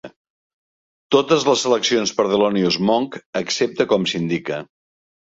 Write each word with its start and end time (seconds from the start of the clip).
Totes 1.15 1.43
les 1.49 1.59
seleccions 1.65 2.13
per 2.19 2.25
Thelonious 2.31 2.77
Monk 2.91 3.17
excepte 3.41 3.87
com 3.93 4.07
s'indica. 4.13 4.59